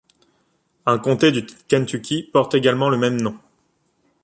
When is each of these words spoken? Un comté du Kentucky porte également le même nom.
Un 0.87 0.97
comté 0.97 1.31
du 1.31 1.45
Kentucky 1.67 2.23
porte 2.23 2.55
également 2.55 2.89
le 2.89 2.97
même 2.97 3.21
nom. 3.21 3.37